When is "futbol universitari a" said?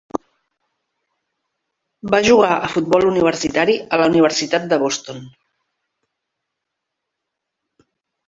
2.75-4.01